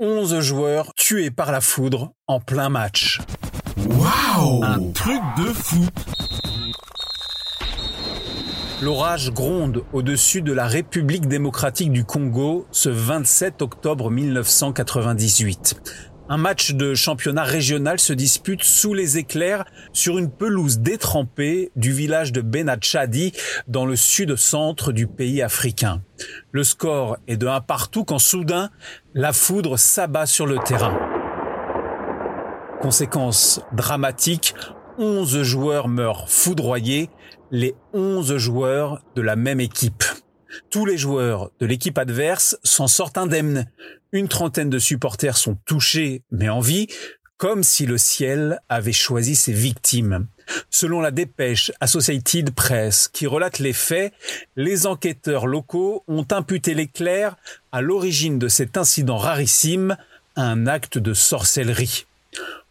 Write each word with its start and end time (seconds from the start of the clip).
11 0.00 0.38
joueurs 0.38 0.94
tués 0.94 1.32
par 1.32 1.50
la 1.50 1.60
foudre 1.60 2.12
en 2.28 2.38
plein 2.38 2.68
match. 2.68 3.20
Waouh 3.88 4.62
Un 4.62 4.92
truc 4.92 5.20
de 5.36 5.52
fou 5.52 5.84
L'orage 8.80 9.32
gronde 9.32 9.82
au-dessus 9.92 10.40
de 10.40 10.52
la 10.52 10.68
République 10.68 11.26
démocratique 11.26 11.90
du 11.90 12.04
Congo 12.04 12.68
ce 12.70 12.88
27 12.88 13.60
octobre 13.60 14.08
1998. 14.08 15.74
Un 16.30 16.36
match 16.36 16.72
de 16.72 16.94
championnat 16.94 17.44
régional 17.44 17.98
se 17.98 18.12
dispute 18.12 18.62
sous 18.62 18.92
les 18.92 19.16
éclairs 19.16 19.64
sur 19.94 20.18
une 20.18 20.30
pelouse 20.30 20.80
détrempée 20.80 21.72
du 21.74 21.90
village 21.90 22.32
de 22.32 22.42
Benachadi 22.42 23.32
dans 23.66 23.86
le 23.86 23.96
sud-centre 23.96 24.92
du 24.92 25.06
pays 25.06 25.40
africain. 25.40 26.02
Le 26.52 26.64
score 26.64 27.16
est 27.28 27.38
de 27.38 27.46
1 27.46 27.62
partout 27.62 28.04
quand 28.04 28.18
soudain 28.18 28.68
la 29.14 29.32
foudre 29.32 29.78
s'abat 29.78 30.26
sur 30.26 30.44
le 30.44 30.58
terrain. 30.58 30.98
Conséquence 32.82 33.62
dramatique, 33.72 34.54
11 34.98 35.42
joueurs 35.42 35.88
meurent 35.88 36.28
foudroyés, 36.28 37.08
les 37.50 37.74
11 37.94 38.36
joueurs 38.36 39.00
de 39.16 39.22
la 39.22 39.34
même 39.34 39.60
équipe. 39.60 40.04
Tous 40.70 40.86
les 40.86 40.98
joueurs 40.98 41.50
de 41.60 41.66
l'équipe 41.66 41.98
adverse 41.98 42.58
s'en 42.62 42.86
sortent 42.86 43.18
indemnes. 43.18 43.66
Une 44.12 44.28
trentaine 44.28 44.70
de 44.70 44.78
supporters 44.78 45.36
sont 45.36 45.56
touchés 45.66 46.22
mais 46.30 46.48
en 46.48 46.60
vie, 46.60 46.88
comme 47.36 47.62
si 47.62 47.86
le 47.86 47.98
ciel 47.98 48.60
avait 48.68 48.92
choisi 48.92 49.36
ses 49.36 49.52
victimes. 49.52 50.26
Selon 50.70 51.00
la 51.00 51.10
dépêche 51.10 51.70
Associated 51.80 52.50
Press 52.50 53.08
qui 53.08 53.26
relate 53.26 53.58
les 53.58 53.72
faits, 53.72 54.12
les 54.56 54.86
enquêteurs 54.86 55.46
locaux 55.46 56.04
ont 56.08 56.26
imputé 56.30 56.74
l'éclair 56.74 57.36
à 57.70 57.80
l'origine 57.80 58.38
de 58.38 58.48
cet 58.48 58.76
incident 58.76 59.18
rarissime, 59.18 59.96
un 60.36 60.66
acte 60.66 60.98
de 60.98 61.14
sorcellerie. 61.14 62.06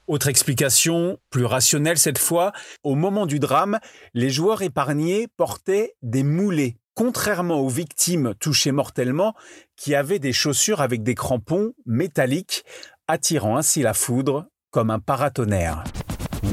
Autre 0.07 0.27
explication, 0.27 1.19
plus 1.29 1.45
rationnelle 1.45 1.97
cette 1.97 2.17
fois, 2.17 2.53
au 2.83 2.95
moment 2.95 3.25
du 3.25 3.39
drame, 3.39 3.79
les 4.13 4.29
joueurs 4.29 4.61
épargnés 4.61 5.27
portaient 5.35 5.95
des 6.01 6.23
moulets, 6.23 6.77
contrairement 6.97 7.59
aux 7.59 7.69
victimes 7.69 8.33
touchées 8.39 8.71
mortellement 8.71 9.35
qui 9.75 9.93
avaient 9.93 10.17
des 10.17 10.33
chaussures 10.33 10.81
avec 10.81 11.03
des 11.03 11.13
crampons 11.13 11.73
métalliques, 11.85 12.65
attirant 13.07 13.55
ainsi 13.55 13.83
la 13.83 13.93
foudre 13.93 14.47
comme 14.71 14.89
un 14.89 14.97
paratonnerre. 14.97 15.83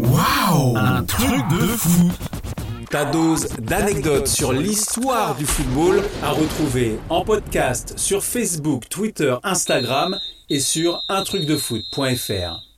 Waouh 0.03 0.77
Un 0.77 1.03
truc 1.05 1.49
de 1.49 1.67
fou 1.67 2.13
Ta 2.91 3.07
dose 3.07 3.49
d'anecdotes 3.59 4.27
sur 4.27 4.53
l'histoire 4.53 5.35
du 5.35 5.47
football 5.47 6.03
à 6.23 6.31
retrouver 6.33 6.99
en 7.09 7.25
podcast 7.25 7.95
sur 7.97 8.23
Facebook, 8.23 8.91
Twitter, 8.91 9.35
Instagram 9.45 10.19
et 10.51 10.61
sur 10.61 11.03
untrucdefoot.fr. 11.09 12.74